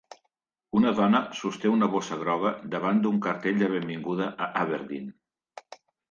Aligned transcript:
Una 0.77 0.91
dona 0.99 1.19
sosté 1.39 1.73
una 1.73 1.89
bossa 1.95 2.17
groga 2.21 2.53
davant 2.75 3.01
d'un 3.03 3.19
cartell 3.25 3.59
de 3.63 3.67
benvinguda 3.73 4.31
a 4.47 4.49
Aberdeen. 4.63 5.13